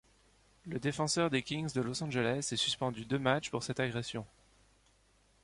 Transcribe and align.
Le 0.65 0.79
défenseur 0.79 1.29
des 1.29 1.43
Kings 1.43 1.71
de 1.73 1.79
Los 1.81 2.01
Angeles 2.03 2.47
est 2.51 2.55
suspendu 2.57 3.05
deux 3.05 3.19
matchs 3.19 3.51
pour 3.51 3.61
cette 3.61 3.79
agression. 3.79 4.25